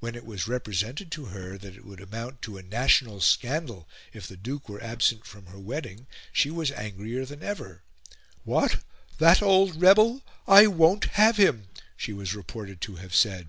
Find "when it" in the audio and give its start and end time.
0.00-0.26